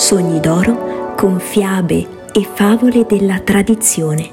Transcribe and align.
Sogni 0.00 0.40
d'oro 0.40 1.14
con 1.14 1.38
fiabe 1.38 2.30
e 2.32 2.48
favole 2.54 3.04
della 3.06 3.38
tradizione. 3.40 4.30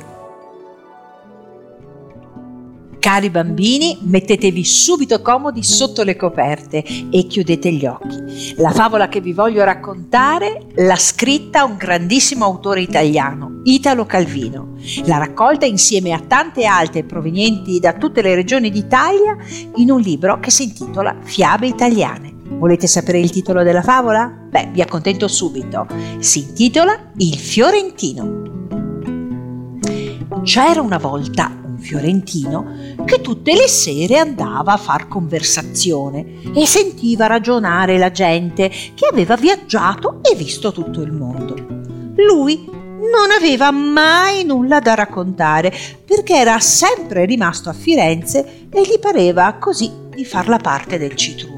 Cari 2.98 3.30
bambini, 3.30 3.98
mettetevi 4.04 4.64
subito 4.64 5.22
comodi 5.22 5.64
sotto 5.64 6.04
le 6.04 6.16
coperte 6.16 6.86
e 7.12 7.28
chiudete 7.28 7.70
gli 7.74 7.86
occhi. 7.86 8.56
La 8.56 8.72
favola 8.72 9.10
che 9.10 9.20
vi 9.20 9.34
voglio 9.34 9.66
raccontare 9.66 10.68
l'ha 10.76 10.96
scritta 10.96 11.66
un 11.66 11.76
grandissimo 11.76 12.46
autore 12.46 12.80
italiano, 12.80 13.60
Italo 13.66 14.06
Calvino. 14.06 14.78
L'ha 15.04 15.18
raccolta 15.18 15.66
insieme 15.66 16.14
a 16.14 16.24
tante 16.26 16.64
altre 16.64 17.04
provenienti 17.04 17.82
da 17.82 17.92
tutte 17.92 18.22
le 18.22 18.36
regioni 18.36 18.72
d'Italia 18.72 19.36
in 19.76 19.92
un 19.92 20.00
libro 20.00 20.40
che 20.40 20.50
si 20.50 20.64
intitola 20.64 21.14
Fiabe 21.24 21.68
italiane. 21.68 22.37
Volete 22.50 22.88
sapere 22.88 23.20
il 23.20 23.30
titolo 23.30 23.64
della 23.64 23.82
favola? 23.82 24.28
Beh, 24.28 24.70
vi 24.72 24.82
accontento 24.82 25.28
subito. 25.28 25.88
Si 26.20 26.40
intitola 26.40 27.12
Il 27.18 27.38
Fiorentino. 27.38 28.46
C'era 30.44 30.82
una 30.82 30.98
volta 30.98 31.66
fiorentino 31.78 32.66
che 33.06 33.22
tutte 33.22 33.54
le 33.54 33.68
sere 33.68 34.18
andava 34.18 34.74
a 34.74 34.78
far 34.78 35.08
conversazione 35.08 36.42
e 36.54 36.66
sentiva 36.66 37.28
ragionare 37.28 37.98
la 37.98 38.12
gente 38.12 38.70
che 38.70 39.08
aveva 39.10 39.36
viaggiato 39.36 40.20
e 40.22 40.36
visto 40.36 40.72
tutto 40.72 41.02
il 41.02 41.12
mondo. 41.12 41.56
Lui 42.16 42.66
non 42.68 43.32
aveva 43.38 43.72
mai 43.72 44.44
nulla 44.44 44.80
da 44.80 44.96
raccontare 44.96 45.72
perché 46.04 46.36
era 46.36 46.60
sempre 46.60 47.26
rimasto 47.26 47.70
a 47.70 47.74
Firenze 47.74 48.68
e 48.70 48.82
gli 48.82 49.00
pareva 49.00 49.54
così 49.54 49.92
di 50.10 50.26
far 50.26 50.48
la 50.48 50.58
parte 50.58 50.98
del 50.98 51.16
citrullo. 51.16 51.57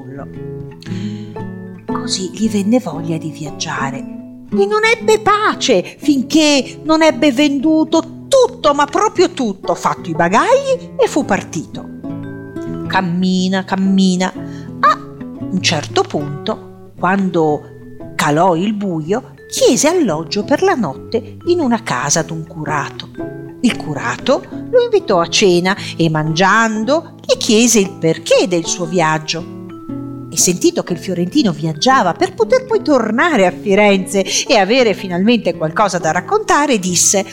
Così 2.00 2.32
gli 2.34 2.50
venne 2.50 2.80
voglia 2.80 3.18
di 3.18 3.30
viaggiare 3.30 3.98
e 3.98 4.66
non 4.66 4.82
ebbe 4.84 5.20
pace 5.20 5.84
finché 6.00 6.80
non 6.84 7.04
ebbe 7.04 7.32
venduto 7.32 8.26
tutto, 8.28 8.74
ma 8.74 8.86
proprio 8.86 9.32
tutto, 9.32 9.76
fatto 9.76 10.10
i 10.10 10.14
bagagli 10.16 10.94
e 10.98 11.08
fu 11.08 11.26
partito. 11.26 11.88
Cammina, 12.88 13.66
cammina. 13.66 14.34
A 14.80 14.98
un 14.98 15.62
certo 15.62 16.04
punto, 16.04 16.94
quando 16.98 17.62
calò 18.16 18.56
il 18.56 18.74
buio, 18.74 19.34
chiese 19.52 19.90
alloggio 19.90 20.44
per 20.44 20.64
la 20.64 20.76
notte 20.76 21.38
in 21.48 21.60
una 21.60 21.84
casa 21.84 22.24
d'un 22.24 22.48
curato. 22.48 23.10
Il 23.62 23.76
curato 23.76 24.42
lo 24.50 24.82
invitò 24.82 25.20
a 25.20 25.28
cena 25.28 25.76
e 25.98 26.10
mangiando 26.10 27.16
gli 27.22 27.36
chiese 27.38 27.80
il 27.80 27.92
perché 28.00 28.48
del 28.48 28.66
suo 28.66 28.86
viaggio 28.86 29.58
e 30.32 30.38
sentito 30.38 30.84
che 30.84 30.94
il 30.94 31.00
fiorentino 31.00 31.52
viaggiava 31.52 32.14
per 32.14 32.34
poter 32.34 32.66
poi 32.66 32.82
tornare 32.82 33.46
a 33.48 33.52
Firenze 33.52 34.24
e 34.48 34.56
avere 34.58 34.94
finalmente 34.94 35.56
qualcosa 35.56 35.98
da 35.98 36.12
raccontare, 36.12 36.78
disse 36.78 37.26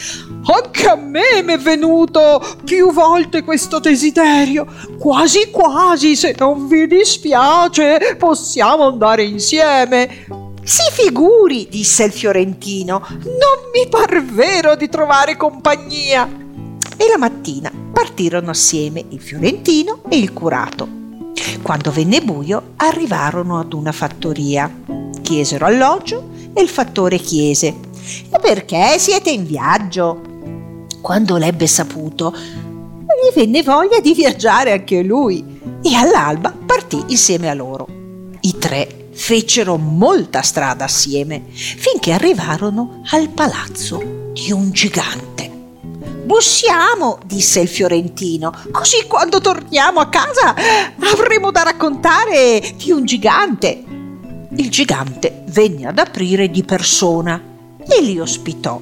Anche 0.44 0.88
a 0.88 0.96
me 0.96 1.42
mi 1.44 1.52
è 1.52 1.58
venuto 1.58 2.42
più 2.64 2.92
volte 2.92 3.42
questo 3.42 3.78
desiderio. 3.80 4.66
Quasi 4.98 5.50
quasi, 5.50 6.16
se 6.16 6.34
non 6.38 6.66
vi 6.68 6.86
dispiace, 6.86 8.16
possiamo 8.18 8.86
andare 8.86 9.24
insieme. 9.24 10.24
Si 10.62 10.82
figuri, 10.90 11.68
disse 11.70 12.04
il 12.04 12.12
fiorentino, 12.12 13.06
non 13.08 13.70
mi 13.72 13.88
par 13.88 14.24
vero 14.24 14.74
di 14.74 14.88
trovare 14.88 15.36
compagnia. 15.36 16.28
E 16.96 17.08
la 17.08 17.18
mattina 17.18 17.70
partirono 17.92 18.50
assieme 18.50 19.04
il 19.10 19.20
fiorentino 19.20 20.00
e 20.08 20.16
il 20.16 20.32
curato. 20.32 21.05
Quando 21.62 21.90
venne 21.90 22.20
buio 22.20 22.72
arrivarono 22.76 23.58
ad 23.58 23.72
una 23.72 23.92
fattoria. 23.92 24.70
Chiesero 25.22 25.66
alloggio 25.66 26.30
e 26.54 26.62
il 26.62 26.68
fattore 26.68 27.18
chiese 27.18 27.74
E 28.30 28.38
perché 28.40 28.98
siete 28.98 29.30
in 29.30 29.44
viaggio? 29.44 30.20
Quando 31.00 31.36
l'ebbe 31.36 31.66
saputo, 31.66 32.32
gli 32.32 33.34
venne 33.34 33.62
voglia 33.62 34.00
di 34.00 34.14
viaggiare 34.14 34.72
anche 34.72 35.02
lui 35.02 35.44
e 35.82 35.94
all'alba 35.94 36.54
partì 36.64 37.02
insieme 37.08 37.48
a 37.48 37.54
loro. 37.54 37.86
I 38.40 38.56
tre 38.58 39.08
fecero 39.12 39.76
molta 39.76 40.42
strada 40.42 40.84
assieme 40.84 41.44
finché 41.50 42.12
arrivarono 42.12 43.02
al 43.10 43.28
palazzo 43.30 44.30
di 44.32 44.52
un 44.52 44.70
gigante. 44.70 45.35
Bussiamo, 46.26 47.20
disse 47.24 47.60
il 47.60 47.68
fiorentino, 47.68 48.52
così 48.72 49.04
quando 49.06 49.40
torniamo 49.40 50.00
a 50.00 50.08
casa 50.08 50.56
avremo 51.12 51.52
da 51.52 51.62
raccontare 51.62 52.60
di 52.74 52.90
un 52.90 53.04
gigante. 53.04 53.84
Il 54.56 54.68
gigante 54.68 55.44
venne 55.46 55.86
ad 55.86 55.98
aprire 56.00 56.50
di 56.50 56.64
persona 56.64 57.40
e 57.78 58.02
li 58.02 58.18
ospitò. 58.18 58.80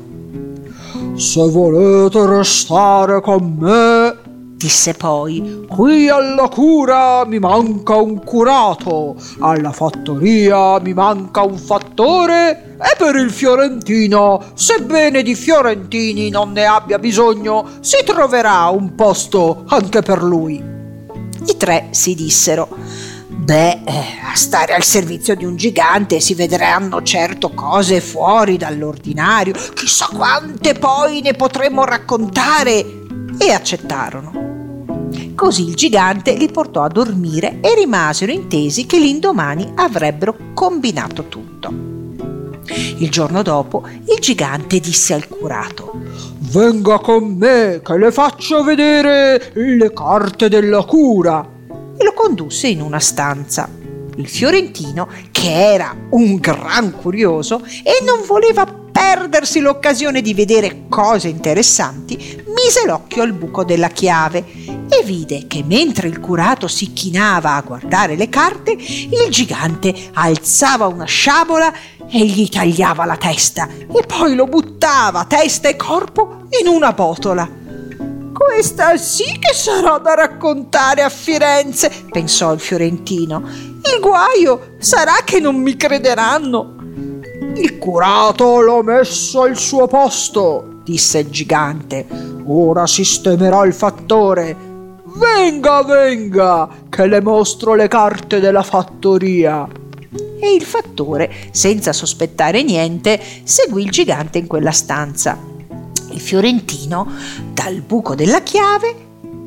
Se 1.16 1.46
volete 1.50 2.24
restare 2.24 3.20
con 3.20 3.56
me, 3.58 4.03
disse 4.64 4.94
poi, 4.94 5.66
qui 5.68 6.08
alla 6.08 6.48
cura 6.48 7.26
mi 7.26 7.38
manca 7.38 7.96
un 7.96 8.24
curato, 8.24 9.14
alla 9.40 9.72
fattoria 9.72 10.80
mi 10.80 10.94
manca 10.94 11.42
un 11.42 11.58
fattore 11.58 12.76
e 12.78 12.96
per 12.96 13.14
il 13.16 13.30
fiorentino, 13.30 14.42
sebbene 14.54 15.22
di 15.22 15.34
fiorentini 15.34 16.30
non 16.30 16.52
ne 16.52 16.64
abbia 16.64 16.98
bisogno, 16.98 17.68
si 17.80 17.98
troverà 18.06 18.68
un 18.68 18.94
posto 18.94 19.64
anche 19.68 20.00
per 20.00 20.22
lui. 20.22 20.56
I 20.56 21.56
tre 21.58 21.88
si 21.90 22.14
dissero. 22.14 22.66
Beh, 23.28 23.82
eh, 23.84 24.04
a 24.32 24.34
stare 24.34 24.72
al 24.72 24.82
servizio 24.82 25.36
di 25.36 25.44
un 25.44 25.56
gigante 25.56 26.20
si 26.20 26.32
vedranno 26.32 27.02
certo 27.02 27.50
cose 27.50 28.00
fuori 28.00 28.56
dall'ordinario, 28.56 29.52
chissà 29.74 30.08
quante 30.10 30.72
poi 30.72 31.20
ne 31.20 31.34
potremmo 31.34 31.84
raccontare. 31.84 33.02
E 33.36 33.52
accettarono. 33.52 34.43
Così 35.34 35.68
il 35.68 35.74
gigante 35.74 36.34
li 36.34 36.48
portò 36.48 36.82
a 36.82 36.88
dormire 36.88 37.58
e 37.60 37.74
rimasero 37.74 38.30
intesi 38.30 38.86
che 38.86 38.98
l'indomani 38.98 39.72
avrebbero 39.74 40.36
combinato 40.54 41.24
tutto. 41.24 41.92
Il 42.98 43.10
giorno 43.10 43.42
dopo 43.42 43.84
il 43.86 44.18
gigante 44.20 44.78
disse 44.78 45.12
al 45.12 45.28
curato 45.28 45.92
Venga 46.38 46.98
con 46.98 47.34
me 47.36 47.80
che 47.84 47.98
le 47.98 48.12
faccio 48.12 48.62
vedere 48.62 49.50
le 49.54 49.92
carte 49.92 50.48
della 50.48 50.84
cura 50.84 51.44
e 51.96 52.04
lo 52.04 52.12
condusse 52.12 52.68
in 52.68 52.80
una 52.80 53.00
stanza. 53.00 53.68
Il 54.16 54.28
fiorentino, 54.28 55.08
che 55.32 55.72
era 55.72 55.94
un 56.10 56.36
gran 56.36 56.92
curioso 56.92 57.64
e 57.82 58.04
non 58.04 58.24
voleva 58.24 58.64
perdersi 58.64 59.58
l'occasione 59.58 60.22
di 60.22 60.32
vedere 60.32 60.84
cose 60.88 61.26
interessanti, 61.26 62.16
mise 62.46 62.86
l'occhio 62.86 63.22
al 63.22 63.32
buco 63.32 63.64
della 63.64 63.88
chiave 63.88 64.44
vide 65.04 65.46
che 65.46 65.62
mentre 65.64 66.08
il 66.08 66.18
curato 66.18 66.66
si 66.66 66.92
chinava 66.92 67.54
a 67.54 67.60
guardare 67.60 68.16
le 68.16 68.28
carte, 68.28 68.72
il 68.72 69.26
gigante 69.28 69.94
alzava 70.14 70.86
una 70.86 71.04
sciabola 71.04 71.72
e 72.08 72.24
gli 72.26 72.48
tagliava 72.48 73.04
la 73.04 73.16
testa 73.16 73.68
e 73.68 74.02
poi 74.06 74.34
lo 74.34 74.46
buttava 74.46 75.24
testa 75.24 75.68
e 75.68 75.76
corpo 75.76 76.46
in 76.60 76.66
una 76.66 76.92
botola. 76.92 77.48
Questa 78.32 78.96
sì 78.96 79.38
che 79.38 79.54
sarà 79.54 79.98
da 79.98 80.14
raccontare 80.14 81.02
a 81.02 81.08
Firenze, 81.08 81.90
pensò 82.10 82.52
il 82.52 82.58
fiorentino. 82.58 83.42
Il 83.46 84.00
guaio 84.00 84.74
sarà 84.78 85.18
che 85.24 85.38
non 85.38 85.54
mi 85.54 85.76
crederanno. 85.76 86.74
Il 87.54 87.78
curato 87.78 88.60
l'ho 88.60 88.82
messo 88.82 89.42
al 89.42 89.56
suo 89.56 89.86
posto, 89.86 90.80
disse 90.82 91.20
il 91.20 91.30
gigante. 91.30 92.06
Ora 92.46 92.86
sistemerò 92.86 93.64
il 93.64 93.72
fattore. 93.72 94.73
Venga, 95.16 95.84
venga, 95.84 96.68
che 96.88 97.06
le 97.06 97.20
mostro 97.20 97.74
le 97.74 97.86
carte 97.86 98.40
della 98.40 98.64
fattoria. 98.64 99.64
E 100.40 100.52
il 100.52 100.64
fattore, 100.64 101.32
senza 101.52 101.92
sospettare 101.92 102.64
niente, 102.64 103.20
seguì 103.44 103.84
il 103.84 103.90
gigante 103.90 104.38
in 104.38 104.48
quella 104.48 104.72
stanza. 104.72 105.38
Il 106.10 106.20
fiorentino, 106.20 107.06
dal 107.52 107.80
buco 107.80 108.16
della 108.16 108.42
chiave, 108.42 108.94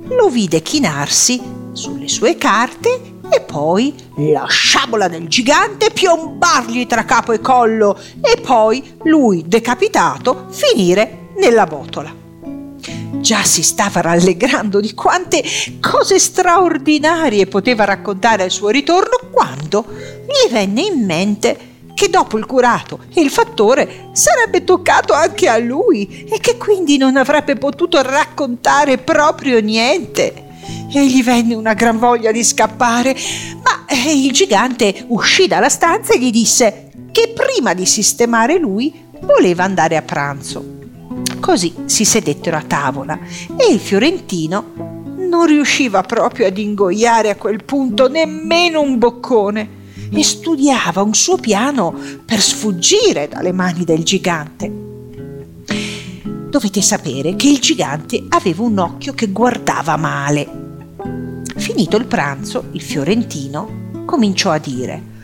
lo 0.08 0.30
vide 0.30 0.62
chinarsi 0.62 1.42
sulle 1.74 2.08
sue 2.08 2.38
carte 2.38 3.16
e 3.30 3.42
poi 3.42 3.94
la 4.32 4.46
sciabola 4.48 5.10
del 5.10 5.28
gigante 5.28 5.92
piombargli 5.92 6.88
tra 6.88 7.04
capo 7.04 7.34
e 7.34 7.42
collo 7.42 8.00
e 8.22 8.40
poi 8.40 8.98
lui, 9.04 9.44
decapitato, 9.46 10.46
finire 10.50 11.32
nella 11.36 11.66
botola. 11.66 12.27
Già 13.28 13.44
si 13.44 13.62
stava 13.62 14.00
rallegrando 14.00 14.80
di 14.80 14.94
quante 14.94 15.44
cose 15.82 16.18
straordinarie 16.18 17.46
poteva 17.46 17.84
raccontare 17.84 18.44
al 18.44 18.52
suo 18.52 18.70
ritorno 18.70 19.20
quando 19.34 19.84
gli 20.26 20.50
venne 20.50 20.84
in 20.84 21.04
mente 21.04 21.58
che 21.94 22.10
dopo 22.10 22.38
il 22.38 22.46
curato 22.46 23.00
e 23.14 23.20
il 23.20 23.30
fattore 23.30 24.12
sarebbe 24.14 24.64
toccato 24.64 25.12
anche 25.12 25.50
a 25.50 25.58
lui 25.58 26.24
e 26.24 26.40
che 26.40 26.56
quindi 26.56 26.96
non 26.96 27.18
avrebbe 27.18 27.58
potuto 27.58 28.02
raccontare 28.02 28.98
proprio 28.98 29.60
niente 29.60 30.46
e 30.94 31.06
gli 31.06 31.22
venne 31.22 31.54
una 31.54 31.74
gran 31.74 32.00
voglia 32.00 32.32
di 32.32 32.46
scappare, 32.46 33.14
ma 33.62 33.94
eh, 33.94 34.24
il 34.24 34.32
gigante 34.32 35.04
uscì 35.10 35.48
dalla 35.48 35.68
stanza 35.68 36.14
e 36.14 36.20
gli 36.20 36.32
disse 36.32 36.92
che 37.12 37.34
prima 37.36 37.74
di 37.74 37.86
sistemare 37.86 38.58
lui 38.58 39.04
voleva 39.20 39.66
andare 39.66 39.98
a 39.98 40.02
pranzo. 40.02 40.76
Così 41.40 41.74
si 41.86 42.06
sedettero 42.06 42.58
a 42.58 42.64
tavola 42.64 43.20
e 43.56 43.72
il 43.72 43.80
fiorentino 43.80 44.96
non 45.30 45.46
riusciva 45.46 46.02
proprio 46.02 46.48
ad 46.48 46.58
ingoiare 46.58 47.30
a 47.30 47.36
quel 47.36 47.64
punto 47.64 48.08
nemmeno 48.08 48.82
un 48.82 48.98
boccone 48.98 49.76
e 50.12 50.24
studiava 50.24 51.02
un 51.02 51.14
suo 51.14 51.38
piano 51.38 51.94
per 52.26 52.42
sfuggire 52.42 53.28
dalle 53.28 53.52
mani 53.52 53.84
del 53.84 54.04
gigante. 54.04 54.86
Dovete 56.50 56.82
sapere 56.82 57.36
che 57.36 57.50
il 57.50 57.60
gigante 57.60 58.26
aveva 58.30 58.64
un 58.64 58.78
occhio 58.78 59.14
che 59.14 59.28
guardava 59.32 59.98
male. 59.98 60.66
Finito 61.58 61.98
il 61.98 62.06
pranzo, 62.06 62.66
il 62.72 62.82
fiorentino 62.82 64.06
cominciò 64.06 64.52
a 64.52 64.58
dire 64.58 65.16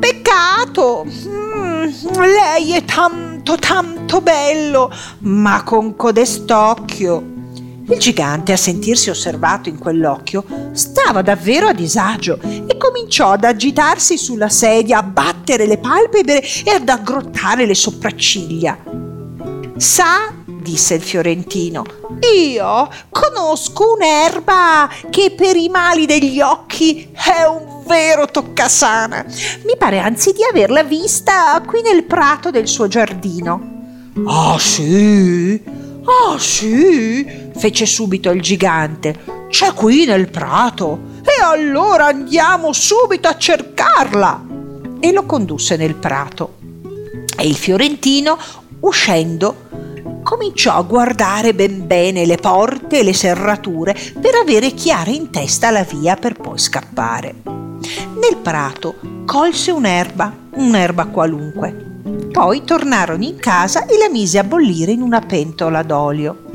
Peccato! 0.00 1.06
Mm, 1.06 1.84
lei 2.18 2.72
è 2.72 2.84
tanto, 3.56 4.00
tanto 4.10 4.20
bello, 4.22 4.92
ma 5.20 5.62
con 5.62 5.94
codest'occhio. 5.94 7.38
Il 7.88 7.98
gigante, 7.98 8.52
a 8.52 8.56
sentirsi 8.56 9.08
osservato 9.08 9.68
in 9.68 9.78
quell'occhio, 9.78 10.44
stava 10.72 11.22
davvero 11.22 11.68
a 11.68 11.72
disagio 11.72 12.40
e 12.42 12.76
cominciò 12.76 13.30
ad 13.30 13.44
agitarsi 13.44 14.18
sulla 14.18 14.48
sedia, 14.48 14.98
a 14.98 15.02
battere 15.04 15.66
le 15.66 15.78
palpebre 15.78 16.42
e 16.42 16.70
ad 16.70 16.88
aggrottare 16.88 17.66
le 17.66 17.74
sopracciglia. 17.74 18.78
Sa, 19.76 20.32
disse 20.44 20.94
il 20.94 21.02
fiorentino, 21.02 21.84
io 22.34 22.88
conosco 23.10 23.94
un'erba 23.94 24.88
che 25.08 25.34
per 25.36 25.54
i 25.54 25.68
mali 25.68 26.04
degli 26.04 26.40
occhi 26.40 27.10
è 27.12 27.44
un 27.44 27.69
vero 27.90 28.26
toccasana. 28.26 29.26
Mi 29.64 29.76
pare 29.76 29.98
anzi 29.98 30.32
di 30.32 30.44
averla 30.48 30.84
vista 30.84 31.60
qui 31.66 31.82
nel 31.82 32.04
prato 32.04 32.52
del 32.52 32.68
suo 32.68 32.86
giardino. 32.86 34.12
Ah 34.26 34.56
sì? 34.60 35.60
Ah 36.04 36.38
sì? 36.38 37.48
fece 37.56 37.86
subito 37.86 38.30
il 38.30 38.40
gigante. 38.40 39.48
C'è 39.48 39.74
qui 39.74 40.04
nel 40.04 40.30
prato. 40.30 41.08
E 41.22 41.42
allora 41.42 42.06
andiamo 42.06 42.72
subito 42.72 43.26
a 43.26 43.36
cercarla. 43.36 44.46
E 45.00 45.10
lo 45.12 45.26
condusse 45.26 45.76
nel 45.76 45.96
prato. 45.96 46.58
E 47.36 47.44
il 47.44 47.56
fiorentino, 47.56 48.38
uscendo, 48.80 49.68
cominciò 50.22 50.76
a 50.76 50.82
guardare 50.82 51.54
ben 51.54 51.88
bene 51.88 52.24
le 52.24 52.36
porte 52.36 53.00
e 53.00 53.02
le 53.02 53.14
serrature 53.14 53.96
per 54.20 54.36
avere 54.40 54.70
chiara 54.74 55.10
in 55.10 55.30
testa 55.30 55.70
la 55.70 55.82
via 55.82 56.14
per 56.14 56.34
poi 56.34 56.58
scappare. 56.58 57.59
Nel 58.14 58.36
prato 58.42 58.96
colse 59.26 59.70
un'erba, 59.70 60.34
un'erba 60.54 61.06
qualunque, 61.06 61.88
poi 62.30 62.64
tornarono 62.64 63.24
in 63.24 63.36
casa 63.36 63.86
e 63.86 63.98
la 63.98 64.08
mise 64.08 64.38
a 64.38 64.44
bollire 64.44 64.92
in 64.92 65.02
una 65.02 65.20
pentola 65.20 65.82
d'olio. 65.82 66.48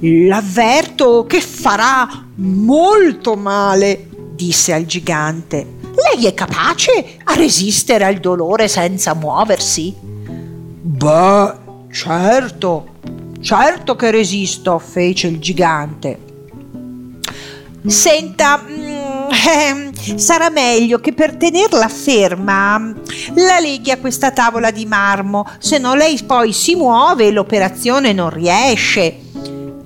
L'avverto 0.00 1.26
che 1.26 1.40
farà 1.40 2.26
molto 2.36 3.34
male, 3.34 4.08
disse 4.34 4.72
al 4.72 4.84
gigante. 4.84 5.78
Lei 5.94 6.26
è 6.26 6.34
capace 6.34 7.18
a 7.22 7.34
resistere 7.34 8.04
al 8.04 8.16
dolore 8.16 8.66
senza 8.66 9.14
muoversi? 9.14 9.94
Beh, 9.94 11.52
certo, 11.92 12.88
certo 13.40 13.94
che 13.94 14.10
resisto, 14.10 14.78
fece 14.78 15.28
il 15.28 15.38
gigante. 15.38 16.18
Senta, 17.86 18.64
eh, 18.66 19.91
sarà 20.16 20.50
meglio 20.50 20.98
che 20.98 21.12
per 21.12 21.36
tenerla 21.36 21.88
ferma 21.88 22.92
la 23.34 23.58
leghi 23.60 23.90
a 23.90 23.98
questa 23.98 24.30
tavola 24.30 24.70
di 24.70 24.86
marmo, 24.86 25.46
se 25.58 25.78
no 25.78 25.94
lei 25.94 26.20
poi 26.24 26.52
si 26.52 26.74
muove 26.74 27.26
e 27.26 27.30
l'operazione 27.30 28.12
non 28.12 28.30
riesce. 28.30 29.18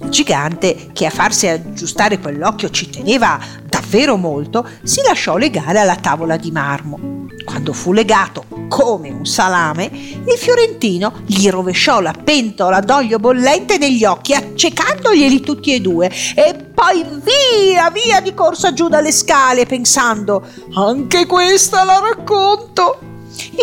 Il 0.02 0.08
gigante, 0.10 0.90
che 0.92 1.06
a 1.06 1.10
farsi 1.10 1.48
aggiustare 1.48 2.18
quell'occhio 2.18 2.70
ci 2.70 2.88
teneva 2.90 3.38
davvero 3.64 4.16
molto, 4.16 4.66
si 4.82 5.00
lasciò 5.02 5.36
legare 5.36 5.78
alla 5.78 5.96
tavola 5.96 6.36
di 6.36 6.50
marmo. 6.50 7.26
Quando 7.44 7.72
fu 7.72 7.92
legato 7.92 8.55
come 8.68 9.10
un 9.10 9.24
salame, 9.24 9.90
il 9.92 10.36
fiorentino 10.36 11.22
gli 11.26 11.48
rovesciò 11.48 12.00
la 12.00 12.12
pentola 12.12 12.80
d'olio 12.80 13.18
bollente 13.18 13.78
negli 13.78 14.04
occhi, 14.04 14.34
accecandoglieli 14.34 15.40
tutti 15.40 15.72
e 15.72 15.80
due, 15.80 16.10
e 16.34 16.54
poi 16.74 17.04
via, 17.04 17.90
via 17.90 18.20
di 18.20 18.34
corsa 18.34 18.72
giù 18.72 18.88
dalle 18.88 19.12
scale, 19.12 19.66
pensando: 19.66 20.46
Anche 20.74 21.26
questa 21.26 21.84
la 21.84 21.98
racconto. 21.98 23.14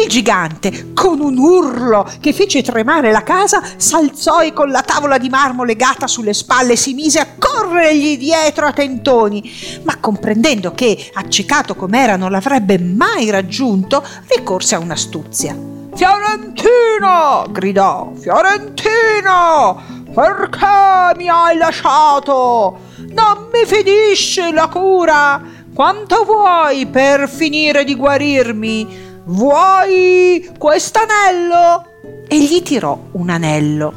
Il 0.02 0.08
gigante, 0.08 0.94
con 0.94 1.20
un 1.20 1.38
urlo 1.38 2.08
che 2.20 2.34
fece 2.34 2.62
tremare 2.62 3.12
la 3.12 3.24
casa, 3.24 3.62
s'alzò 3.75 4.42
e 4.42 4.54
con 4.54 4.70
la 4.70 4.81
tavola 4.81 5.18
di 5.18 5.30
marmo 5.30 5.64
legata 5.64 6.08
sulle 6.08 6.34
spalle 6.34 6.75
si 6.75 6.94
mise 6.94 7.20
a 7.20 7.28
corrergli 7.38 8.18
dietro 8.18 8.68
a 8.68 8.74
tentoni, 8.74 9.81
ma 9.84 9.98
comprendendo 9.98 10.74
che, 10.74 11.12
accecato 11.14 11.75
com'era, 11.75 12.16
non 12.16 12.31
l'avrebbe 12.31 12.78
mai 12.78 13.30
raggiunto, 13.30 14.04
ricorse 14.36 14.75
a 14.75 14.80
un'astuzia. 14.80 15.58
Fiorentino! 15.96 17.46
gridò. 17.50 18.12
Fiorentino! 18.20 20.02
Perché 20.14 21.16
mi 21.18 21.28
hai 21.28 21.58
lasciato? 21.58 22.80
Non 23.10 23.50
mi 23.52 23.66
finisci 23.66 24.52
la 24.52 24.68
cura? 24.68 25.42
Quanto 25.74 26.24
vuoi 26.24 26.86
per 26.86 27.28
finire 27.28 27.84
di 27.84 27.96
guarirmi? 27.96 29.02
Vuoi 29.25 30.52
quest'anello? 30.58 31.86
E 32.28 32.44
gli 32.44 32.62
tirò 32.62 32.98
un 33.14 33.30
anello. 33.30 33.94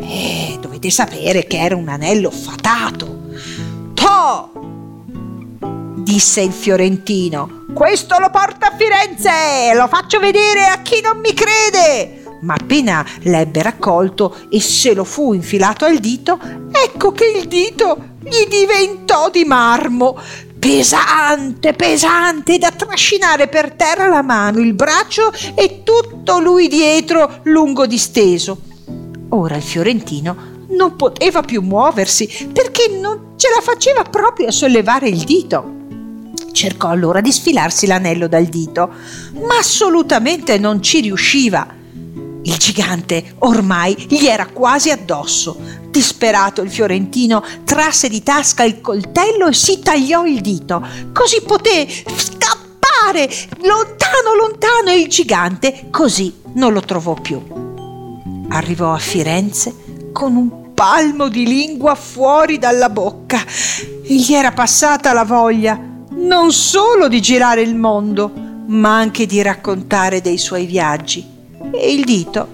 Eh, 0.00 0.56
dovete 0.60 0.90
sapere 0.90 1.46
che 1.46 1.58
era 1.58 1.76
un 1.76 1.88
anello 1.88 2.30
fatato. 2.30 3.24
To! 3.94 4.56
disse 6.06 6.40
il 6.40 6.52
fiorentino. 6.52 7.64
Questo 7.74 8.18
lo 8.18 8.30
porta 8.30 8.68
a 8.68 8.76
Firenze! 8.76 9.74
Lo 9.74 9.88
faccio 9.88 10.18
vedere 10.20 10.64
a 10.66 10.80
chi 10.80 11.02
non 11.02 11.18
mi 11.18 11.34
crede! 11.34 12.22
Ma 12.40 12.54
appena 12.54 13.04
l'ebbe 13.22 13.60
raccolto 13.60 14.36
e 14.48 14.60
se 14.60 14.94
lo 14.94 15.04
fu 15.04 15.32
infilato 15.34 15.84
al 15.84 15.98
dito, 15.98 16.38
ecco 16.70 17.12
che 17.12 17.26
il 17.26 17.48
dito 17.48 18.14
gli 18.22 18.46
diventò 18.48 19.30
di 19.30 19.44
marmo 19.44 20.18
pesante, 20.58 21.72
pesante, 21.72 22.58
da 22.58 22.70
trascinare 22.70 23.48
per 23.48 23.72
terra 23.72 24.08
la 24.08 24.22
mano, 24.22 24.60
il 24.60 24.74
braccio 24.74 25.32
e 25.54 25.82
tutto 25.82 26.38
lui 26.38 26.68
dietro 26.68 27.40
lungo 27.44 27.86
disteso. 27.86 28.58
Ora 29.30 29.56
il 29.56 29.62
fiorentino 29.62 30.54
non 30.70 30.96
poteva 30.96 31.42
più 31.42 31.62
muoversi 31.62 32.48
perché 32.52 32.88
non 32.88 33.34
ce 33.36 33.48
la 33.54 33.60
faceva 33.60 34.02
proprio 34.02 34.48
a 34.48 34.52
sollevare 34.52 35.08
il 35.08 35.24
dito. 35.24 35.74
Cercò 36.52 36.88
allora 36.88 37.20
di 37.20 37.32
sfilarsi 37.32 37.86
l'anello 37.86 38.28
dal 38.28 38.46
dito, 38.46 38.90
ma 39.46 39.58
assolutamente 39.58 40.58
non 40.58 40.82
ci 40.82 41.00
riusciva. 41.00 41.66
Il 42.42 42.56
gigante 42.56 43.34
ormai 43.40 43.94
gli 44.08 44.26
era 44.26 44.46
quasi 44.46 44.90
addosso. 44.90 45.84
Disperato 45.96 46.60
il 46.60 46.70
fiorentino 46.70 47.42
trasse 47.64 48.10
di 48.10 48.22
tasca 48.22 48.64
il 48.64 48.82
coltello 48.82 49.46
e 49.46 49.54
si 49.54 49.78
tagliò 49.78 50.26
il 50.26 50.42
dito. 50.42 50.86
Così 51.10 51.40
poté 51.40 51.88
scappare 51.88 53.26
lontano 53.62 54.34
lontano 54.38 54.90
e 54.90 55.00
il 55.00 55.08
gigante 55.08 55.86
così 55.90 56.42
non 56.52 56.74
lo 56.74 56.82
trovò 56.82 57.14
più. 57.14 57.42
Arrivò 58.50 58.92
a 58.92 58.98
Firenze 58.98 60.12
con 60.12 60.36
un 60.36 60.74
palmo 60.74 61.28
di 61.28 61.46
lingua 61.46 61.94
fuori 61.94 62.58
dalla 62.58 62.90
bocca 62.90 63.42
e 63.42 64.16
gli 64.16 64.34
era 64.34 64.52
passata 64.52 65.14
la 65.14 65.24
voglia 65.24 65.80
non 66.10 66.52
solo 66.52 67.08
di 67.08 67.22
girare 67.22 67.62
il 67.62 67.74
mondo, 67.74 68.30
ma 68.66 68.98
anche 68.98 69.24
di 69.24 69.40
raccontare 69.40 70.20
dei 70.20 70.36
suoi 70.36 70.66
viaggi 70.66 71.26
e 71.72 71.90
il 71.90 72.04
dito 72.04 72.48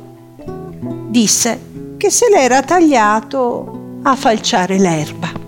disse 1.09 1.71
che 2.03 2.11
se 2.11 2.29
l'era 2.29 2.63
tagliato 2.63 4.01
a 4.03 4.17
falciare 4.17 4.77
l'erba. 4.77 5.42